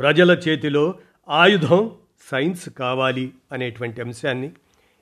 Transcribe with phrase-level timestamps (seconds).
[0.00, 0.94] ప్రజల చేతిలో
[1.28, 1.90] ఆయుధం
[2.30, 4.52] సైన్స్ కావాలి అనేటువంటి అంశాన్ని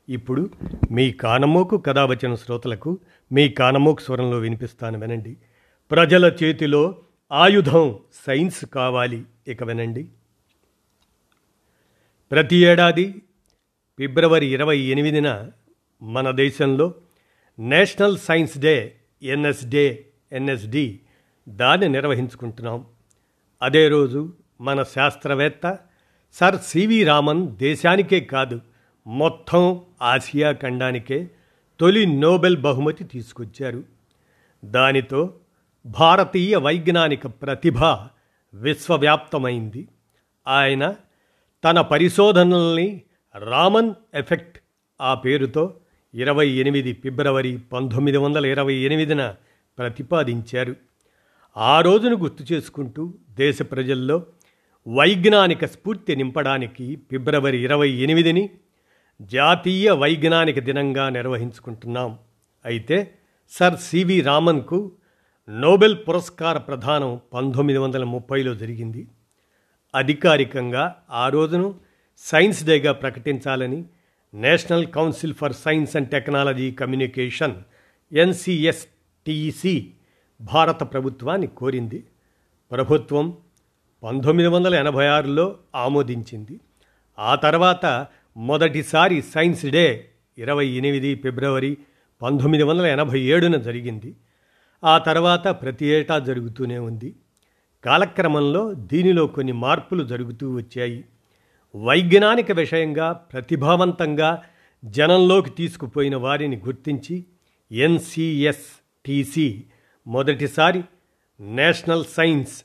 [0.09, 0.51] ఇప్పుడు
[0.91, 2.99] మీ కానమోకు కథావచన శ్రోతలకు
[3.33, 5.37] మీ కానమోకు స్వరంలో వినిపిస్తాను వినండి.
[5.91, 6.97] ప్రజల చేతిలో
[7.33, 10.09] ఆయుధం సైన్స్ కావాలి ఇక వినండి.
[12.31, 13.23] ప్రతి ఏడాది
[13.99, 15.51] ఫిబ్రవరి ఇరవై ఎనిమిదిన
[16.03, 16.95] మన దేశంలో
[17.59, 21.01] National Science Day NS day NSD
[21.49, 22.87] దాన్ని నిర్వహించుకుంటున్నాం.
[23.63, 25.79] అదే రోజు మన శాస్త్రవేత్త
[26.33, 28.61] సర్ సివి రామన్ దేశానికే కాదు
[29.07, 31.31] మొత్తం ఆసియా ఖండానికే
[31.81, 33.85] తొలి నోబెల్ బహుమతి తీసుకొచ్చారు.
[34.65, 35.35] దానితో
[35.87, 37.85] భారతీయ వైజ్ఞానిక ప్రతిభ
[38.55, 39.89] విశ్వవ్యాప్తమైంది.
[40.49, 40.95] ఆయన
[41.65, 43.03] తన పరిశోధనల్ని
[43.39, 44.59] రామన్ ఎఫెక్ట్
[45.01, 45.75] ఆ పేరుతో
[46.15, 49.35] ఇరవై ఎనిమిది ఫిబ్రవరి పంతొమ్మిది వందల ఇరవై ఎనిమిదిన
[49.79, 50.77] ప్రతిపాదించారు.
[51.57, 54.23] ఆ రోజును గుర్తు చేసుకుంటూ దేశ ప్రజల్లో
[54.89, 58.51] వైజ్ఞానిక స్ఫూర్తి నింపడానికి ఫిబ్రవరి ఇరవై ఎనిమిదిని
[59.21, 62.19] జాతీయ వైజ్ఞానిక దినంగా నిర్వహించుకుంటున్నాం.
[62.65, 63.15] అయితే
[63.49, 64.93] సర్ సివి రామన్కు
[65.51, 69.09] నోబెల్ పురస్కార ప్రదానం పంతొమ్మిది వందల ముప్పైలో జరిగింది.
[69.95, 71.75] అధికారికంగా ఆ రోజును
[72.19, 73.85] సైన్స్ డేగా ప్రకటించాలని
[74.35, 77.55] National Council for Science and Technology Communication
[78.13, 79.91] NCSTC
[80.41, 82.05] భారత ప్రభుత్వాన్ని కోరింది.
[82.71, 83.37] ప్రభుత్వం
[84.03, 86.61] పంతొమ్మిది వందల ఎనభై ఆరులో ఆమోదించింది.
[87.19, 91.77] ఆ తర్వాత మొదటిసారి సైన్స్ డే ఇరవై ఎనిమిది ఫిబ్రవరి
[92.23, 94.17] పంతొమ్మిది వందల ఎనభై ఏడున జరిగింది.
[94.85, 97.15] ఆ తర్వాత ప్రతి ఏటా జరుగుతూనే ఉంది.
[97.85, 101.05] కాలక్రమంలో దీనిలో కొన్ని మార్పులు జరుగుతూ వచ్చాయి.
[101.77, 104.43] వైజ్ఞానిక విషయంగా ప్రతిభావంతంగా
[104.85, 107.25] జనంలోకి తీసుకుపోయిన వారిని గుర్తించి
[107.73, 109.65] ఎన్సిఎస్టిసి
[110.07, 110.83] మొదటిసారి
[111.41, 112.63] నేషనల్ సైన్స్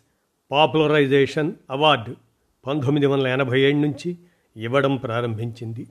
[0.54, 2.16] పాపులరైజేషన్ అవార్డు
[2.68, 4.18] పంతొమ్మిది వందల ఎనభై ఏడు నుంచి
[4.58, 5.88] ఇవ్వడం ప్రారంభించింది.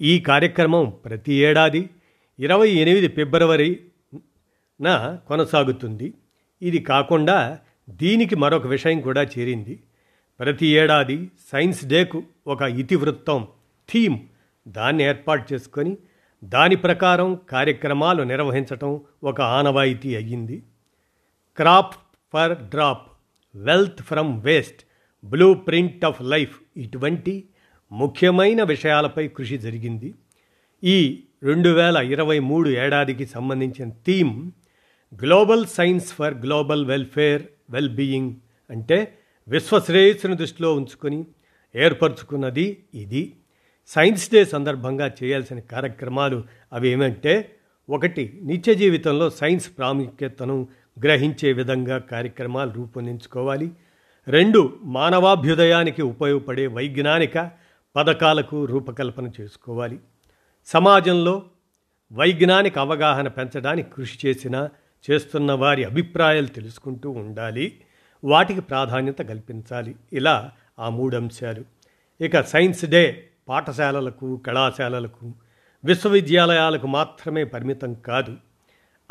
[0.00, 1.90] ఈ కార్యక్రమం ప్రతి ఏడాది
[2.38, 6.14] ఇరవై ఎనిమిది ఫిబ్రవరిన కొనసాగుతుంది.
[6.62, 7.58] ఇది కాకుండా
[7.90, 9.80] దీనికి మరొక విషయం కూడా చేరింది.
[10.40, 13.48] ప్రతి ఏడాది సైన్స్ డేకు ఒక ఇతివృత్తం
[13.92, 14.18] థీమ్
[14.68, 15.98] దాన్ని ఏర్పాటు చేసుకొని
[16.44, 20.62] దాని ప్రకారం కార్యక్రమాలు నిర్వహించటం ఒక ఆనవాయితీ అయ్యింది.
[21.56, 21.94] Crop
[22.32, 23.13] for drop
[23.54, 24.80] wealth from waste
[25.54, 27.44] blueprint of life ఇటువంటి
[27.92, 30.14] ముఖ్యమైన విషయాలపై కృషి జరిగింది.
[30.82, 34.50] ఈ రెండు వేల ఇరవై మూడు ఏడాదికి సంబంధించిన theme
[35.20, 38.34] global science for global welfare well being
[38.70, 39.16] అంటే
[39.48, 41.26] విశ్వశ్రేయస్సును దృష్టిలో ఉంచుకొని
[41.76, 43.36] ఏర్పరచుకున్నది ఇది.
[43.88, 47.50] సైన్స్ డే సందర్భంగా చేయాల్సిన కార్యక్రమాలు అవి ఏమంటే
[47.88, 50.68] ఒకటి నిత్య జీవితంలో సైన్స్ ప్రాముఖ్యతను
[51.02, 53.70] గ్రహించే విధంగా కార్యక్రమాలు రూపొందించుకోవాలి.
[54.28, 57.50] రెండు మానవాభ్యుదయానికి ఉపయోగపడే వైజ్ఞానిక
[57.96, 59.98] పథకాలకు రూపకల్పన చేసుకోవాలి.
[60.66, 61.42] సమాజంలో
[62.12, 64.68] వైజ్ఞానిక అవగాహన పెంచడానికి కృషి చేసిన
[65.10, 67.80] చేస్తున్న వారి అభిప్రాయాలు తెలుసుకుంటూ ఉండాలి.
[68.24, 69.96] వాటికి ప్రాధాన్యత కల్పించాలి.
[70.12, 71.64] ఇలా ఆ మూడు అంశాలు
[72.20, 75.34] ఇక సైన్స్ డే పాఠశాలలకు కళాశాలలకు
[75.84, 78.36] విశ్వవిద్యాలయాలకు మాత్రమే పరిమితం కాదు.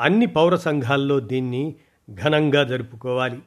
[0.03, 1.75] అన్ని పౌర సంఘాల్లో దీన్ని
[2.23, 3.39] ఘనంగా జరుపుకోవాలి.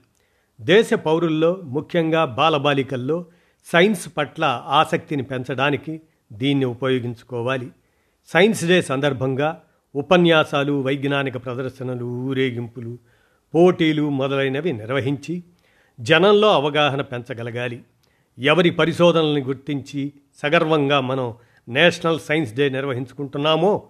[0.60, 3.26] దేశ పౌరుల్లో ముఖ్యంగా బాలబాలికల్లో
[3.64, 6.00] సైన్స్ పట్ల ఆసక్తిని పెంచడానికి
[6.32, 7.70] దీన్ని ఉపయోగించుకోవాలి.
[8.28, 9.62] సైన్స్ డే సందర్భంగా
[9.94, 12.98] ఉపన్యాసాలు వైజ్ఞానిక ప్రదర్శనలు ఊరేగింపులు
[13.54, 15.44] పోటీలు మొదలైనవి నిర్వహించి
[16.00, 17.82] జనంలో అవగాహన పెంచగలగాలి.
[18.38, 21.34] ఎవరి పరిశోధనల్ని గుర్తించి సగర్వంగా మనం
[21.68, 23.88] నేషనల్ సైన్స్ డే నిర్వహించుకుంటున్నామో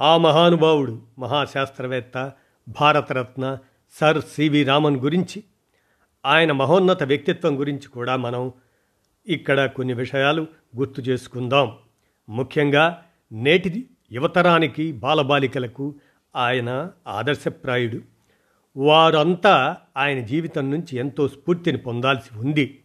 [0.00, 2.32] ఆ మహానుభావుడు మహాశాస్త్రవేత్త
[2.68, 3.58] భారతరత్న
[3.92, 5.44] సర్ సివి రామన్ గురించి
[6.26, 8.52] ఆయన మహోన్నత వ్యక్తిత్వం గురించి కూడా మనం
[9.26, 10.46] ఇక్కడ కొన్ని విషయాలు
[10.76, 11.76] గుర్తు చేసుకుందాం.
[12.28, 13.02] ముఖ్యంగా
[13.32, 15.94] నేటి యువతరానికి బాలబాలికలకు
[16.36, 18.00] ఆయన ఆదర్శప్రాయుడు.
[18.76, 22.82] వారంతా ఆయన జీవితం నుంచి ఎంతో స్ఫూర్తిని పొందాల్సి ఉంది.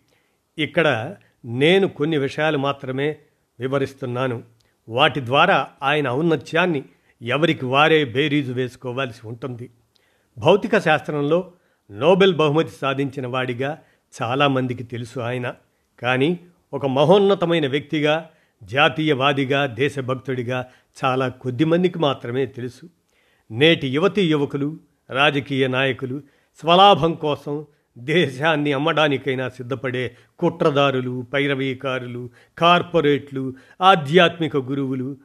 [0.57, 1.15] ఇక్కడ
[1.45, 3.17] నేను కొన్ని విషయాలు మాత్రమే
[3.59, 4.44] వివరిస్తున్నాను.
[4.89, 6.83] వాటి ద్వారా ఆయన ఔన్నత్యాన్ని
[7.21, 9.69] ఎవరికి వారే బేరీజు వేసుకోవాల్సి ఉంటుంది.
[10.38, 11.51] భౌతిక శాస్త్రంలో
[11.92, 13.81] నోబెల్ బహుమతి సాధించిన వాడిగా
[14.21, 15.56] చాలామందికి తెలుసు ఆయన.
[16.00, 16.39] కానీ
[16.74, 18.30] ఒక మహోన్నతమైన వ్యక్తిగా
[18.63, 20.68] జాతీయవాదిగా దేశభక్తుడిగా
[21.06, 22.89] చాలా కొద్దిమందికి మాత్రమే తెలుసు.
[23.51, 24.80] నేటి యువతీ యువకులు
[25.10, 26.21] రాజకీయ నాయకులు
[26.62, 27.66] స్వలాభం కోసం
[27.98, 35.18] దేశాన్ని అమ్మడానికైనా సిద్ధపడే కుట్రదారులు పైరవీకారులు కార్పొరేట్లు ఆధ్యాత్మిక గురువులు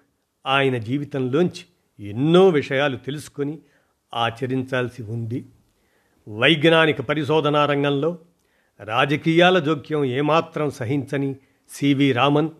[0.46, 1.64] ఆయన జీవితంలోంచి
[2.00, 3.58] ఎన్నో విషయాలు తెలుసుకొని
[4.14, 5.44] ఆచరించాల్సి ఉంది.
[6.28, 8.18] వైజ్ఞానిక పరిశోధనా రంగంలో
[8.80, 11.36] రాజకీయాల జోక్యం ఏమాత్రం సహించని
[11.70, 12.50] సివి రామన్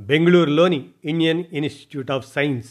[0.00, 2.70] బెంగళూరులోని ఇండియన్ ఇన్స్టిట్యూట్ ఆఫ్ సైన్స్.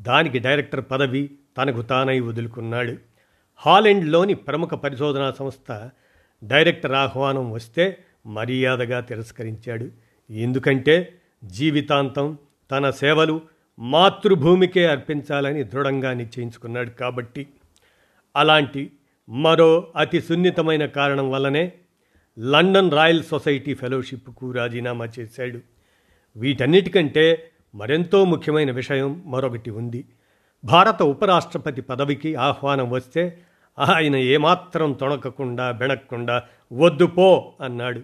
[0.00, 2.96] దానికి డైరెక్టర్ పదవి తనకు తానై వదులుకున్నాడు.
[3.56, 5.90] హాలెండ్లోని ప్రముఖ పరిశోధనా సంస్థ
[6.44, 9.88] డైరెక్టర్ ఆహ్వానం వస్తే మర్యాదగా తిరస్కరించాడు.
[10.32, 12.38] ఎందుకంటే జీవితాంతం
[12.70, 13.40] తన సేవలు
[13.78, 17.46] మాతృభూమికే అర్పించాలని దృఢంగా నిశ్చయించుకున్నాడు కాబట్టి
[18.36, 18.92] అలాంటి
[19.28, 21.72] మరో అతి సున్నితమైన కారణం వల్లనే
[22.38, 25.60] లండన్ రాయల్ సొసైటీ ఫెలోషిప్కు రాజీనామా చేశాడు.
[26.36, 30.04] వీటన్నిటికంటే మరెంతో ముఖ్యమైన విషయం మరొకటి ఉంది.
[30.64, 33.38] భారత ఉపరాష్ట్రపతి పదవికి ఆహ్వానం వస్తే
[33.78, 36.42] ఆయన ఏమాత్రం తొణకకుండా బెణక్కుండా
[36.72, 38.00] వద్దు పో అన్నాడు.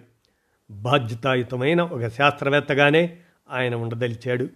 [0.71, 3.17] బాధ్యతాయుతమైన ఒక శాస్త్రవేత్తగానే
[3.49, 4.49] ఆయన ఉండదలిచాడు.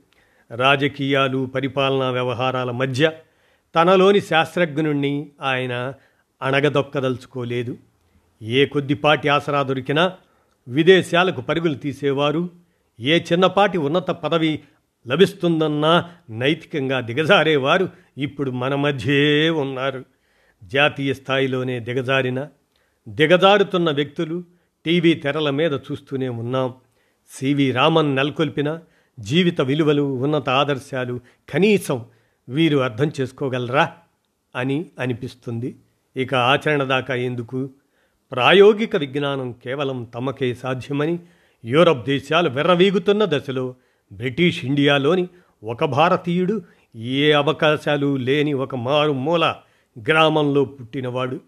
[0.52, 3.12] రాజకీయాలు పరిపాలనా వ్యవహారాల మధ్య
[3.76, 5.94] తనలోని శాస్త్రజ్ఞుణ్ణి ఆయన
[6.42, 7.78] అణగదొక్కదలుచుకోలేదు.
[8.42, 10.14] ఏ కొద్దిపాటి ఆసరా దొరికినా
[10.68, 12.50] విదేశాలకు పరుగులు తీసేవారు.
[13.00, 14.60] ఏ చిన్నపాటి ఉన్నత పదవి
[15.08, 20.06] లభిస్తుందన్నా నైతికంగా దిగజారేవారు ఇప్పుడు మన మధ్యే ఉన్నారు.
[20.64, 22.48] జాతీయ స్థాయిలోనే దిగజారిన
[23.10, 24.44] దిగజారుతున్న వ్యక్తులు
[24.86, 26.74] టీవీ తెరల మీద చూస్తూనే ఉన్నాం.
[27.32, 28.80] సివి రామన్ నెలకొల్పిన
[29.20, 31.20] జీవిత విలువలు ఉన్నత ఆదర్శాలు
[31.50, 32.06] కనీసం
[32.50, 33.92] వీరు అర్థం చేసుకోగలరా
[34.56, 35.76] అని అనిపిస్తుంది.
[36.16, 37.70] ఇక ఆచరణ దాకా ఎందుకు?
[38.32, 41.20] ప్రాయోగిక విజ్ఞానం కేవలం తమకే సాధ్యమని
[41.66, 43.76] యూరప్ దేశాలు వెర్రవీగుతున్న దశలో
[44.14, 45.28] బ్రిటిష్ ఇండియాలోని
[45.64, 46.62] ఒక భారతీయుడు
[46.96, 49.56] ఏ అవకాశాలు లేని ఒక మారుమూల
[50.10, 51.40] గ్రామంలో పుట్టినవాడు.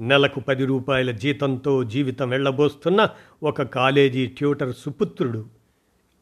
[0.00, 3.08] నెలకు పది రూపాయల జీతంతో జీవితం వెళ్ళబోస్తున్న
[3.42, 5.46] ఒక కాలేజీ ట్యూటర్ సుపుత్రుడు.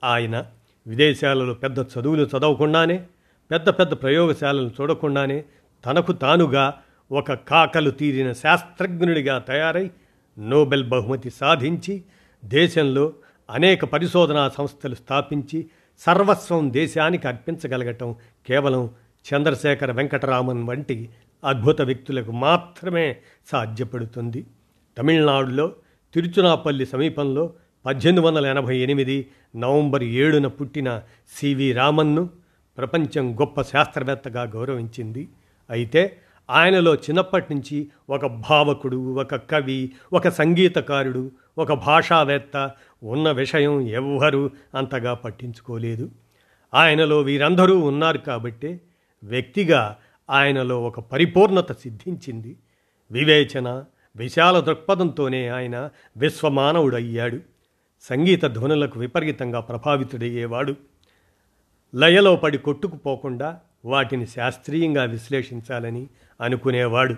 [0.04, 0.46] ఆయన
[0.86, 3.06] విదేశాలలో పెద్ద చదువులు చదవకుండానే
[3.50, 5.44] పెద్ద పెద్ద ప్రయోగశాలను చూడకుండానే
[5.86, 6.74] తనకు తానుగా
[7.12, 9.90] ఒక కాకలు తీరిన శాస్త్రజ్ఞుడిగా తయారై
[10.38, 12.04] నోబెల్ బహుమతి సాధించి
[12.44, 13.12] దేశంలో
[13.50, 15.66] అనేక పరిశోధనా సంస్థలు స్థాపించి
[15.98, 18.16] సర్వస్వం దేశానికి అర్పించగలగటం
[18.46, 18.90] కేవలం
[19.26, 21.10] చంద్రశేఖర వెంకటరామన్ వంటి
[21.44, 23.16] అద్భుత వ్యక్తులకు మాత్రమే
[23.46, 24.46] సాధ్యపడుతుంది.
[24.98, 25.72] తమిళనాడులో
[26.14, 27.52] తిరుచునాపల్లి సమీపంలో
[27.86, 31.02] పద్దెనిమిది వందల ఎనభై ఎనిమిది నవంబర్ ఏడున పుట్టిన
[31.36, 32.30] సివి రామన్ను
[32.78, 35.28] ప్రపంచం గొప్ప శాస్త్రవేత్తగా గౌరవించింది.
[35.70, 36.16] అయితే
[36.50, 42.70] ఆయనలో చిన్నప్పటి నుంచి ఒక భావకుడు ఒక కవి ఒక సంగీతకారుడు ఒక భాషావేత్త
[43.02, 46.10] ఉన్న విషయం ఎవ్వరూ అంతగా పట్టించుకోలేదు.
[46.74, 48.80] ఆయనలో వీరందరూ ఉన్నారు కాబట్టే
[49.24, 49.96] వ్యక్తిగా
[50.30, 52.56] ఆయనలో ఒక పరిపూర్ణత సిద్ధించింది.
[53.10, 53.84] వివేచన
[54.16, 57.55] విశాల దృక్పథంతోనే ఆయన విశ్వమానవుడయ్యాడు.
[58.00, 60.76] సంగీత ధ్వనులకు విపరీతంగా ప్రభావితుడయ్యేవాడు.
[61.94, 66.06] లయలో పడి కొట్టుకుపోకుండా వాటిని శాస్త్రీయంగా విశ్లేషించాలని
[66.40, 67.14] అనుకునేవాడు.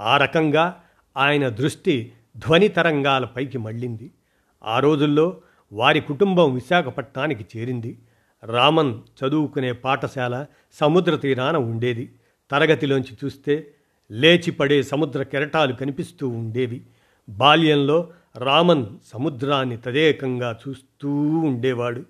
[0.00, 0.82] ఆ రకంగా
[1.16, 4.10] ఆయన దృష్టి ధ్వని తరంగాలపైకి మళ్ళింది.
[4.64, 5.40] ఆ రోజుల్లో
[5.72, 7.98] వారి కుటుంబం విశాఖపట్నానికి చేరింది.
[8.44, 12.12] రామన్ చదువుకునే పాఠశాల సముద్ర తీరాన ఉండేది.
[12.50, 13.74] తరగతిలోంచి చూస్తే
[14.10, 16.82] లేచిపడే సముద్ర కెరటాలు కనిపిస్తూ ఉండేవి.
[17.28, 22.04] బాల్యంలో రామన్ సముద్రాన్ని తదేకంగా చూస్తూ ఉండేవాడు.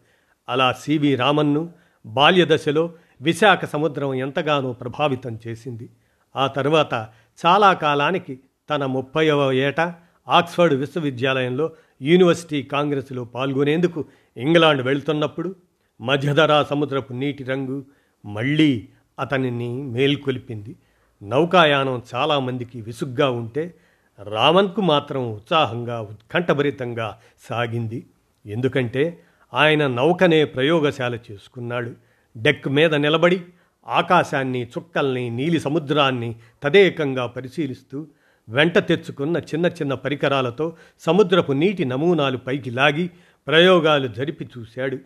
[0.49, 1.73] అలా సివి రామన్ను
[2.07, 5.89] బాల్యదశలో విశాఖ సముద్రం ఎంతగానో ప్రభావితం చేసింది.
[6.37, 7.09] ఆ తరువాత
[7.47, 9.95] చాలా కాలానికి తన ముప్పైవ ఏట
[10.29, 11.71] ఆక్స్ఫర్డ్ విశ్వవిద్యాలయంలో
[12.03, 14.05] యూనివర్సిటీ కాంగ్రెస్లో పాల్గొనేందుకు
[14.37, 15.55] ఇంగ్లాండ్ వెళ్తున్నప్పుడు
[16.01, 17.85] మధ్యధరా సముద్రపు నీటి రంగు
[18.27, 18.89] మళ్ళీ
[19.21, 20.77] అతనిని మేల్కొలిపింది.
[21.23, 23.75] నౌకాయానం చాలామందికి విసుగ్గా ఉంటే
[24.23, 28.07] రామన్కు మాత్రం ఉత్సాహంగా ఉత్కంఠభరితంగా సాగింది.
[28.47, 29.19] ఎందుకంటే
[29.55, 31.95] ఆయన నౌకనే ప్రయోగశాల చేసుకున్నాడు.
[32.37, 33.43] డెక్ మీద నిలబడి
[33.89, 38.07] ఆకాశాన్ని చుక్కల్ని నీలి సముద్రాన్ని తదేకంగా పరిశీలిస్తూ
[38.49, 43.11] వెంట తెచ్చుకున్న చిన్న చిన్న పరికరాలతో సముద్రపు నీటి నమూనాలు పైకి లాగి
[43.47, 44.99] ప్రయోగాలు జరిపి చూశాడు.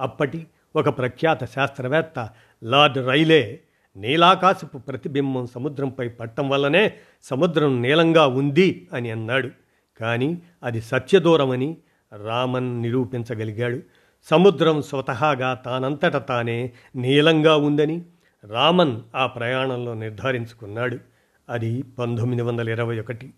[0.00, 0.46] అప్పటి
[0.76, 2.28] ఒక ప్రఖ్యాత శాస్త్రవేత్త
[2.64, 3.60] లార్డ్ రైలే
[3.96, 6.92] నీలాకాశపు ప్రతిబింబం సముద్రంపై పట్టం వల్లనే
[7.22, 9.50] సముద్రం నీలంగా ఉంది అని అన్నాడు.
[10.00, 11.76] కానీ అది సత్యదూరమని
[12.24, 13.80] రామన్ నిరూపించగలిగాడు.
[14.22, 18.04] సముద్రం స్వతహాగా తానంతట తానే నీలంగా ఉందని
[18.44, 20.98] రామన్ ఆ ప్రయాణంలో నిర్ధారించుకున్నాడు.
[21.48, 23.34] అది పంతొమ్మిది వందల ఇరవై ఒకటి.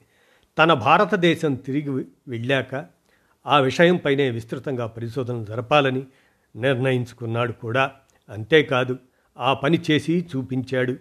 [0.58, 2.86] తన భారతదేశం తిరిగి వెళ్ళాక
[3.46, 6.02] ఆ విషయంపైనే విస్తృతంగా పరిశోధన జరపాలని
[6.56, 7.90] నిర్ణయించుకున్నాడు కూడా.
[8.30, 8.98] అంతేకాదు
[9.38, 10.92] ఆ పని చేసి చూపించాడు.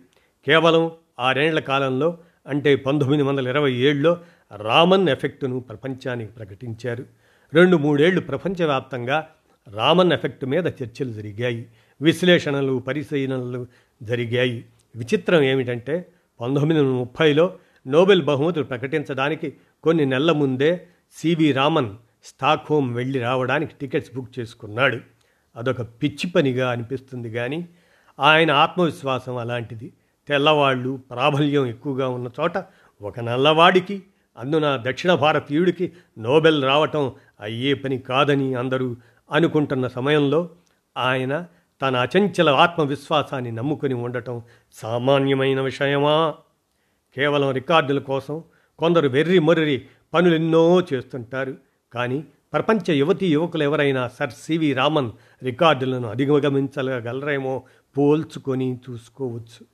[0.45, 4.17] కేవలం ఆరేళ్ళ కాలంలో అంటే పంతొమ్మిది వందల ఇరవై ఏడులో
[4.55, 7.05] రామన్ ఎఫెక్టును ప్రపంచానికి ప్రకటించారు.
[7.53, 9.27] రెండు మూడేళ్ళు ప్రపంచవ్యాప్తంగా
[9.75, 11.67] రామన్ ఎఫెక్ట్ మీద చర్చలు జరిగాయి.
[12.01, 13.67] విశ్లేషణలు పరిశీలనలు
[14.03, 14.65] జరిగాయి.
[14.95, 16.05] విచిత్రం ఏమిటంటే
[16.41, 17.53] పంతొమ్మిది వందల ముప్పైలో
[17.87, 21.89] నోబెల్ బహుమతులు ప్రకటించడానికి కొన్ని నెలల ముందే సివి రామన్
[22.23, 24.97] స్టాక్హోమ్ వెళ్ళి రావడానికి టికెట్స్ బుక్ చేసుకున్నాడు.
[25.55, 27.67] అదొక పిచ్చి పనిగా అనిపిస్తుంది కానీ
[28.21, 29.93] ఆయన ఆత్మవిశ్వాసం అలాంటిది.
[30.27, 32.63] తెల్లవాళ్ళు ప్రాబల్యం ఎక్కువగా ఉన్న చోట
[33.01, 34.03] ఒక నల్లవాడికి
[34.37, 37.11] అందున దక్షిణ భారతీయుడికి నోబెల్ రావటం
[37.41, 38.95] అయ్యే పని కాదని అందరూ
[39.31, 40.49] అనుకుంటున్న సమయంలో
[40.97, 41.45] ఆయన
[41.81, 44.41] తన అచంచల ఆత్మవిశ్వాసాన్ని నమ్ముకుని ఉండటం
[44.73, 46.35] సామాన్యమైన విషయమా?
[47.15, 48.43] కేవలం రికార్డుల కోసం
[48.79, 51.55] కొందరు వెర్రి మొర్రి పనులెన్నో చేస్తుంటారు.
[51.93, 52.23] కానీ
[52.53, 55.11] ప్రపంచ యువతీ యువకులు ఎవరైనా సర్ సివి రామన్
[55.43, 57.63] రికార్డులను అధిగమించగలరేమో
[57.97, 59.65] పోల్చుకొని చూసుకోవచ్చు.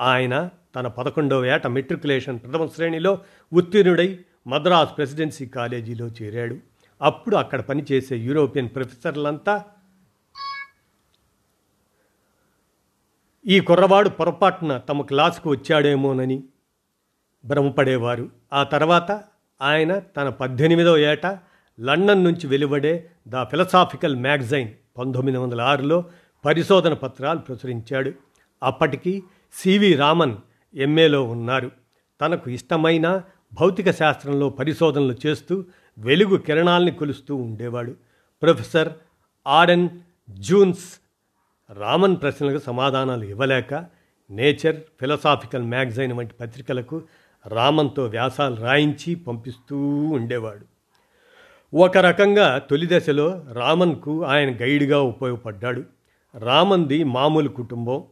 [0.00, 3.18] ఆయన తన పదకొండవ ఏట మెట్రికులేషన్ ప్రథమ శ్రేణిలో
[3.52, 6.58] ఉత్తీర్ణుడై మద్రాస్ ప్రెసిడెన్సీ కాలేజీలో చేరాడు.
[7.02, 9.64] అప్పుడు అక్కడ పనిచేసే యూరోపియన్ ప్రొఫెసర్లంతా
[13.46, 16.44] ఈ కుర్రవాడు పొరపాటున తమ క్లాసుకు వచ్చాడేమోనని
[17.44, 18.30] భ్రమపడేవారు.
[18.52, 19.24] ఆ తర్వాత
[19.62, 21.26] ఆయన తన పద్దెనిమిదవ ఏట
[21.80, 26.04] లండన్ నుంచి వెలువడే ద ఫిలసాఫికల్ మ్యాగజైన్ పంతొమ్మిది వందల ఆరులో
[26.44, 28.12] పరిశోధన పత్రాలు ప్రచురించాడు.
[28.62, 29.22] అప్పటికి
[29.54, 30.36] సివి రామన్
[30.74, 31.70] ఎంఏలో ఉన్నారు.
[32.20, 33.22] తనకు ఇష్టమైన
[33.60, 35.64] భౌతిక శాస్త్రంలో పరిశోధనలు చేస్తూ
[35.98, 37.94] వెలుగు కిరణాల్ని కొలుస్తూ ఉండేవాడు.
[38.42, 38.88] ప్రొఫెసర్
[39.46, 39.88] ఆర్ఎన్
[40.30, 41.00] జూన్స్
[41.72, 43.86] రామన్ ప్రశ్నలకు సమాధానాలు ఇవ్వలేక
[44.30, 47.02] నేచర్ ఫిలసాఫికల్ మ్యాగజైన్ వంటి పత్రికలకు
[47.46, 50.64] రామన్తో వ్యాసాలు రాయించి పంపిస్తూ ఉండేవాడు.
[51.76, 55.84] ఒక రకంగా తొలి దశలో రామన్కు ఆయన గైడ్గా ఉపయోగపడ్డాడు.
[56.38, 58.04] రామంది మామూలు కుటుంబం.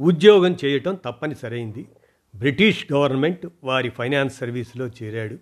[0.00, 1.88] ఉద్యోగం చేయటం తప్పనిసరైంది.
[2.36, 5.36] బ్రిటిష్ గవర్నమెంట్ వారి ఫైనాన్స్ సర్వీసులో చేరాడు.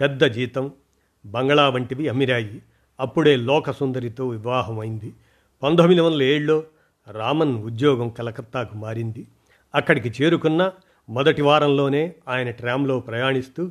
[0.00, 0.72] పెద్ద జీతం
[1.26, 2.62] బంగ్లా వంటివి అమ్మిరాయి.
[3.00, 5.12] అప్పుడే లోకసుందరితో వివాహమైంది.
[5.62, 6.62] పంతొమ్మిది వందల ఏడులో
[7.10, 9.28] రామన్ ఉద్యోగం కలకత్తాకు మారింది.
[9.74, 10.72] అక్కడికి చేరుకున్న
[11.08, 13.70] మొదటి వారంలోనే ఆయన ట్రామ్లో ప్రయాణిస్తూ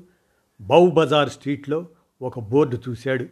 [0.62, 1.88] బౌ బజార్ స్ట్రీట్లో
[2.21, 3.25] ఒక బోర్డు చూశాడు.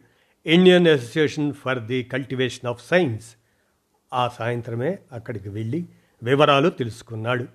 [0.46, 3.36] Indian Association for the Cultivation of Science
[4.14, 5.86] ఆ సాయంత్రమే అక్కడికి వెళ్ళి
[6.24, 7.46] వివరాలు తెలుసుకున్నాడు.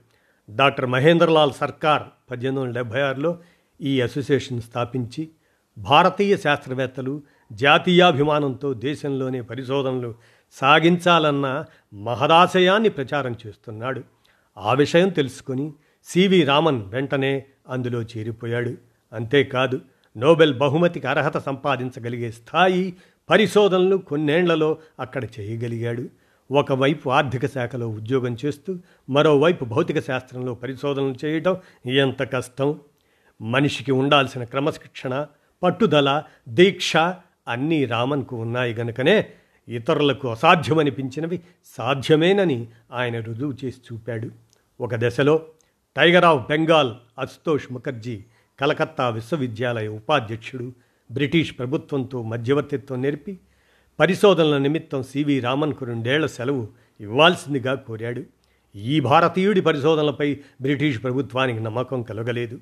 [0.50, 3.38] డాక్టర్ మహేంద్రలాల్ సర్కార్ పద్దెనిమిది వందల డెబ్భై ఆరులో
[3.80, 5.28] ఈ అసోసియేషన్ స్థాపించి
[5.78, 10.14] భారతీయ శాస్త్రవేత్తలు జాతీయాభిమానంతో దేశంలోనే పరిశోధనలు
[10.52, 14.02] సాగించాలన్న మహదాశయాన్ని ప్రచారం చేస్తున్నాడు.
[14.58, 15.72] ఆ విషయం తెలుసుకొని
[16.04, 18.74] సివి రామన్ వెంటనే అందులో చేరిపోయాడు.
[19.12, 19.80] అంతేకాదు
[20.16, 22.94] నోబెల్ బహుమతికి అర్హత సంపాదించగలిగే స్థాయి
[23.30, 26.08] పరిశోధనలు కొన్నేళ్ళలో అక్కడ చేయగలిగాడు.
[26.50, 28.78] ఒకవైపు ఆర్థిక శాఖలో ఉద్యోగం చేస్తూ
[29.10, 32.80] మరోవైపు భౌతిక శాస్త్రంలో పరిశోధనలు చేయటం ఎంత కష్టం?
[33.42, 35.26] మనిషికి ఉండాల్సిన క్రమశిక్షణ
[35.62, 36.96] పట్టుదల దీక్ష
[37.48, 39.30] అన్నీ రామన్కు ఉన్నాయి గనుకనే
[39.68, 41.40] ఇతరులకు అసాధ్యమనిపించినవి
[41.78, 44.30] సాధ్యమేనని ఆయన రుజువు చేసి చూపాడు.
[44.80, 45.46] ఒక దశలో
[45.96, 48.24] టైగర్ ఆఫ్ బెంగాల్ అశుతోష్ ముఖర్జీ
[48.60, 50.72] కలకత్తా విశ్వవిద్యాలయ ఉపాధ్యక్షుడు
[51.10, 53.38] బ్రిటిష్ ప్రభుత్వంతో మధ్యవర్తిత్వం నేర్పి
[54.00, 56.68] పరిశోధనల నిమిత్తం సివి రామన్కు రెండేళ్ళ సెలవు
[57.00, 58.22] ఇవ్వాల్సిందిగా కోరాడు.
[58.76, 62.60] ఈ భారతీయుడి పరిశోధనలపై బ్రిటిష్ ప్రభుత్వానికి నమ్మకం కలగలేదు.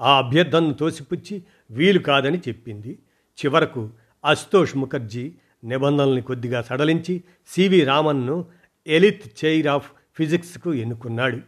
[0.00, 2.98] ఆ అభ్యర్థనను తోసిపుచ్చి వీలు కాదని చెప్పింది.
[3.44, 3.90] చివరకు
[4.24, 5.32] అశుతోష్ ముఖర్జీ
[5.64, 8.44] నిబంధనల్ని కొద్దిగా సడలించి సివి రామన్ను
[8.86, 11.38] ఎలిత్ చైర్ ఆఫ్ ఫిజిక్స్కు ఎన్నుకున్నాడు.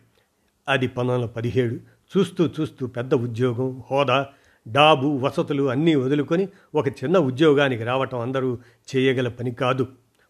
[0.69, 1.75] అది పంతొమ్మిది పదిహేడు.
[2.17, 4.29] చూస్తూ చూస్తూ పెద్ద ఉద్యోగం హోదా
[4.69, 8.59] డాబు వసతులు అన్నీ వదులుకొని ఒక చిన్న ఉద్యోగానికి రావటం అందరూ
[8.97, 9.87] చేయగల పని కాదు.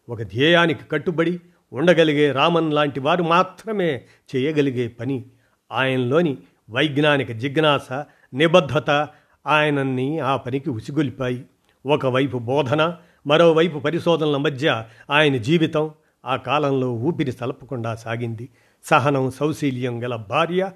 [0.09, 1.39] ఒక ధ్యేయానికి కట్టుబడి
[1.73, 4.01] ఉండగలిగే రామన్ లాంటి వారు మాత్రమే
[4.35, 5.25] చేయగలిగే పని.
[5.71, 6.37] ఆయనలోని
[6.69, 7.93] వైజ్ఞానిక జిజ్ఞాస
[8.33, 9.07] నిబద్ధత
[9.47, 11.45] ఆయనన్ని ఆ పనికి ఉసిగొలిపాయి.
[11.85, 12.95] ఒకవైపు బోధన
[13.27, 15.91] మరోవైపు పరిశోధనల మధ్య ఆయన జీవితం
[16.25, 18.49] ఆ కాలంలో ఊపిరి తలపకుండా సాగింది.
[18.83, 20.69] సహనం సౌశీల్యం గల భార్య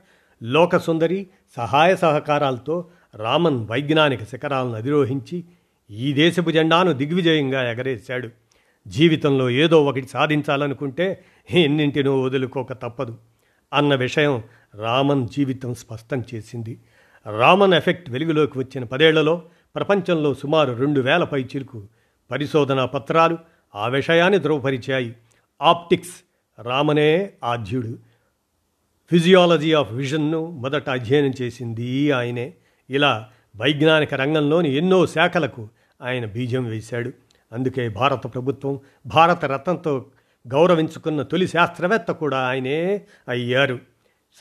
[0.43, 2.85] లోకసుందరి సహాయ సహకారాలతో
[3.15, 5.43] రామన్ వైజ్ఞానిక శిఖరాలను అధిరోహించి
[5.91, 8.29] ఈ దేశపు జెండాను దిగ్విజయంగా ఎగరేశాడు.
[8.87, 13.17] జీవితంలో ఏదో ఒకటి సాధించాలనుకుంటే ఎన్నింటినో వదులుకోక తప్పదు.
[13.73, 14.43] అన్న విషయం
[14.75, 16.79] రామన్ జీవితం స్పష్టం చేసింది.
[17.39, 19.41] రామన్ ఎఫెక్ట్ వెలుగులోకి వచ్చిన పదేళ్ళలో
[19.75, 21.87] ప్రపంచంలో సుమారు రెండు వేల పై చిరుకు
[22.31, 23.37] పరిశోధనా పత్రాలు
[23.75, 25.15] ఆ విషయాన్ని ధృవపరిచాయి.
[25.61, 26.23] ఆప్టిక్స్
[26.61, 27.97] రామనే ఆద్యుడు.
[29.11, 32.53] ఫిజియాలజీ ఆఫ్ విజన్ను మొదట అధ్యయనం చేసింది ఆయనే.
[32.89, 35.69] ఇలా వైజ్ఞానిక రంగంలోని ఎన్నో శాఖలకు
[36.01, 37.11] ఆయన బీజం వేశాడు.
[37.53, 40.05] అందుకే భారత ప్రభుత్వం భారత రత్నంతో
[40.47, 43.79] గౌరవించుకున్న తొలి శాస్త్రవేత్త కూడా ఆయనే అయ్యారు.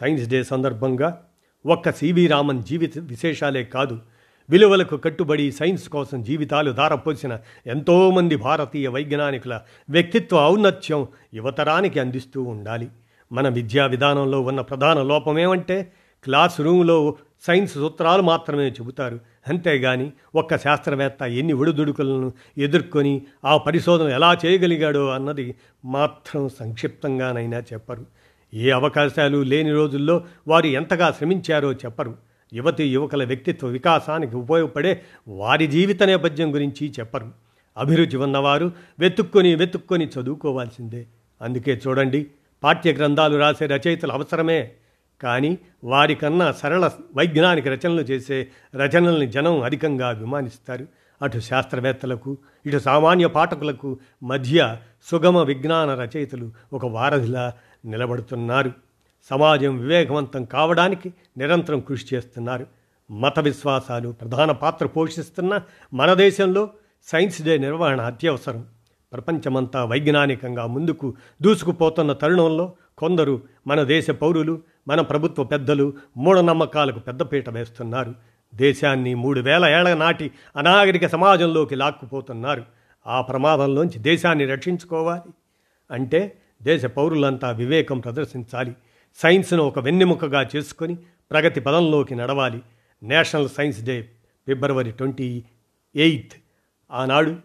[0.01, 1.23] సైన్స్ డే సందర్భంగా
[1.67, 3.99] ఒక్క సివి రామన్ జీవిత విశేషాలే కాదు
[4.51, 9.61] విలువలకు కట్టుబడి సైన్స్ కోసం జీవితాలు దారపోసిన ఎంతోమంది భారతీయ వైజ్ఞానికుల
[9.91, 12.89] వ్యక్తిత్వ ఔన్నత్యం యువతరానికి అందిస్తూ ఉండాలి.
[13.33, 15.93] మన విద్యా విధానంలో ఉన్న ప్రధాన లోపమేమంటే
[16.25, 19.21] క్లాస్ రూమ్లో సైన్స్ సూత్రాలు మాత్రమే చెబుతారు.
[19.49, 28.07] అంతేగాని ఒక్క శాస్త్రవేత్త ఎన్ని ఒడిదుడుకులను ఎదుర్కొని ఆ పరిశోధన ఎలా చేయగలిగాడో అన్నది మాత్రం సంక్షిప్తంగానైనా చెప్పరు.
[28.55, 32.15] ఏ అవకాశాలు లేని రోజుల్లో వారు ఎంతగా శ్రమించారో చెప్పరు.
[32.53, 37.33] యువతి యువకుల వ్యక్తిత్వ వికాసానికి ఉపయోగపడే వారి జీవిత నేపథ్యం గురించి చెప్పరు.
[37.77, 41.07] అభిరుచి ఉన్నవారు వెతుక్కొని వెతుక్కొని చదువుకోవాల్సిందే.
[41.43, 42.27] అందుకే చూడండి
[42.63, 44.71] పాఠ్య గ్రంథాలు రాసే రచయితలు అవసరమే.
[45.23, 50.87] కానీ వారికన్నా సరళ వైజ్ఞానిక రచనలు చేసే రచనల్ని జనం అధికంగా అభిమానిస్తారు.
[51.23, 57.53] అటు శాస్త్రవేత్తలకు ఇటు సామాన్య పాఠకులకు మధ్య సుగమ విజ్ఞాన రచయితలు ఒక వారధిలా
[57.85, 58.73] నిలబడుతున్నారు.
[59.31, 62.67] సమాజం వివేకవంతం కావడానికి నిరంతరం కృషి చేస్తున్నారు.
[63.11, 65.61] మత విశ్వాసాలు ప్రధాన పాత్ర పోషిస్తున్న
[65.95, 66.71] మన దేశంలో
[67.07, 68.65] సైన్స్ డే నిర్వహణ అత్యవసరం.
[69.13, 78.15] ప్రపంచమంతా వైజ్ఞానికంగా ముందుకు దూసుకుపోతున్న తరుణంలో కొందరు మన దేశ పౌరులు మన ప్రభుత్వ పెద్దలు మూఢనమ్మకాలకు పెద్దపీట వేస్తున్నారు.
[78.55, 82.65] దేశాన్ని మూడు వేల ఏళ్ళ నాటి అనాగరిక సమాజంలోకి లాక్కుపోతున్నారు.
[83.07, 85.31] ఆ ప్రమాదంలోంచి దేశాన్ని రక్షించుకోవాలి.
[85.91, 88.73] అంటే దేశ పౌరులంతా వివేకం ప్రదర్శించాలి.
[89.15, 90.97] సైన్స్ను ఒక వెన్నెముకగా చేసుకొని
[91.31, 92.63] ప్రగతి పదంలోకి నడవాలి.
[93.03, 94.03] National Science Day
[94.47, 95.45] February twenty
[95.97, 96.33] eighth.
[96.93, 97.37] ఆనాడు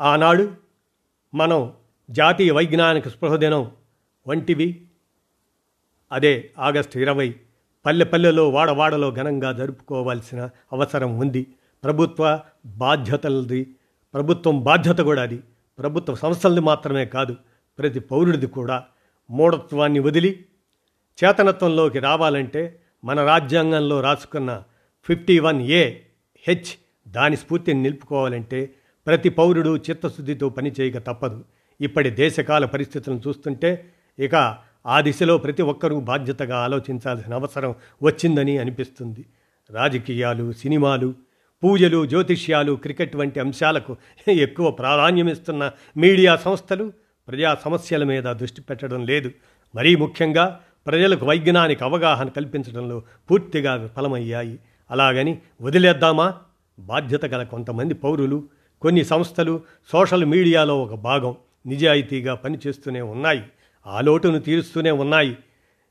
[0.00, 0.50] ఆనాడు
[1.34, 1.72] మనం
[2.10, 3.70] జాతీయ వైజ్ఞానిక స్పృహ దినం
[4.26, 4.86] వంటివి.
[6.12, 7.34] అదే ఆగస్టు ఇరవై
[7.86, 11.46] పల్లె పల్లెలో వాడవాడలో ఘనంగా జరుపుకోవాల్సిన అవసరం ఉంది.
[11.84, 13.74] ప్రభుత్వ బాధ్యతలది
[14.14, 15.40] ప్రభుత్వం బాధ్యత కూడా అది.
[15.78, 17.36] ప్రభుత్వ సంస్థలది మాత్రమే కాదు
[17.78, 18.84] ప్రతి పౌరుడిది కూడా.
[19.30, 20.44] మూఢత్వాన్ని వదిలి
[21.24, 24.62] చేతనత్వంలోకి రావాలంటే మన రాజ్యాంగంలో రాసుకున్న
[25.04, 25.90] ఫిఫ్టీ వన్ ఏ
[26.48, 26.78] హెచ్
[27.08, 28.74] దాని స్ఫూర్తిని నిలుపుకోవాలంటే
[29.06, 31.44] ప్రతి పౌరుడు చిత్తశుద్ధితో పనిచేయక తప్పదు.
[31.80, 34.56] ఇప్పటి దేశకాల పరిస్థితులను చూస్తుంటే ఇక
[34.86, 39.24] ఆ దిశలో ప్రతి ఒక్కరూ బాధ్యతగా ఆలోచించాల్సిన అవసరం వచ్చిందని అనిపిస్తుంది.
[39.70, 41.14] రాజకీయాలు సినిమాలు
[41.64, 43.96] పూజలు జ్యోతిష్యాలు క్రికెట్ వంటి అంశాలకు
[44.28, 46.92] ఎక్కువ ప్రాధాన్యమిస్తున్న మీడియా సంస్థలు
[47.28, 49.30] ప్రజా సమస్యల మీద దృష్టి పెట్టడం లేదు.
[49.74, 54.58] మరీ ముఖ్యంగా ప్రజలకు వైజ్ఞానిక అవగాహన కల్పించడంలో పూర్తిగా విఫలమయ్యాయి.
[54.90, 56.34] అలాగని వదిలేద్దామా?
[56.78, 58.44] బాధ్యత గల కొంతమంది పౌరులు
[58.82, 59.60] కొన్ని సంస్థలు
[59.92, 61.36] సోషల్ మీడియాలో ఒక భాగం.
[61.66, 63.42] నిజాయితీగా పనిచేస్తూనే ఉన్నాయి.
[63.86, 65.36] ఆ లోటును తీరుస్తూనే ఉన్నాయి.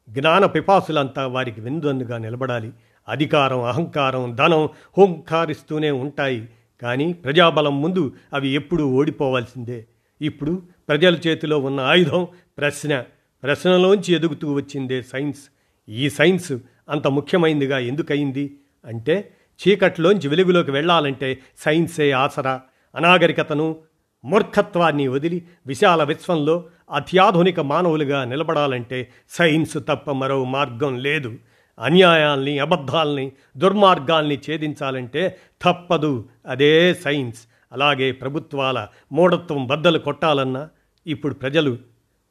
[0.09, 2.71] జ్ఞాన పిపాసులంతా వారికి వెందున్నుగా నిలబడాలి.
[3.09, 6.49] అధికారం అహంకారం ధనం హోంకారిస్తూనే ఉంటాయి.
[6.81, 9.85] కానీ ప్రజాబలం ముందు అవి ఎప్పుడూ ఓడిపోవాల్సిందే.
[10.21, 13.03] ఇప్పుడు ప్రజల చేతిలో ఉన్న ఆయుధం ప్రశ్న.
[13.43, 15.39] ప్రశ్నలోంచి ఎదుగుతూ వచ్చిందే సైన్స్.
[15.89, 16.53] ఈ సైన్స్
[16.89, 18.59] అంత ముఖ్యమైనదిగా ఎందుకయింది?
[18.85, 19.31] అంటే
[19.67, 22.61] చీకట్లోంచి వెలుగులోకి వెళ్ళాలంటే సైన్సే ఆసరా.
[22.95, 23.75] అనాగరికతను
[24.25, 31.35] మూర్ఖత్వాన్ని వదిలి విశాల విశ్వంలో అత్యాధునిక మానవులుగా నిలబడాలంటే సైన్స్ తప్ప మరో మార్గం లేదు.
[31.79, 36.29] అన్యాయాల్ని అబద్ధాల్ని దుర్మార్గాల్ని ఛేదించాలంటే తప్పదు.
[36.47, 37.41] అదే సైన్స్.
[37.71, 40.69] అలాగే ప్రభుత్వాల మూఢత్వం బద్దలు కొట్టాలన్నా
[41.07, 41.77] ఇప్పుడు ప్రజలు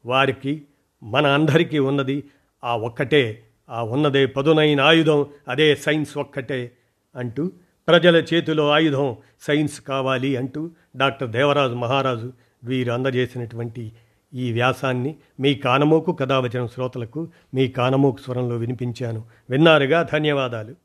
[0.05, 0.61] వారికి
[1.03, 2.23] మన అందరికీ ఉన్నది
[2.63, 3.43] ఆ ఒక్కటే.
[3.69, 6.71] ఆ ఉన్నదే పదునైన ఆయుధం అదే సైన్స్ ఒక్కటే
[7.15, 7.51] అంటూ
[7.87, 13.91] ప్రజల చేతిలో ఆయుధం సైన్స్ కావాలి అంటూ డాక్టర్ దేవరాజు మహారాజు వీరు అందజేసినటువంటి
[14.33, 19.23] ఈ వ్యాసాన్ని మీ కానమోకు కథావచన శ్రోతలకు మీ కానమోకు స్వరంలో వినిపించాను.
[19.49, 20.07] విన్నారుగా?
[20.13, 20.82] ధన్యవాదాలు.